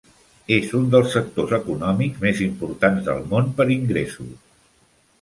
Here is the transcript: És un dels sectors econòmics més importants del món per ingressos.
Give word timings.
És 0.53 0.71
un 0.79 0.87
dels 0.95 1.11
sectors 1.17 1.53
econòmics 1.59 2.25
més 2.25 2.43
importants 2.49 3.07
del 3.11 3.23
món 3.35 3.55
per 3.61 3.71
ingressos. 3.81 4.37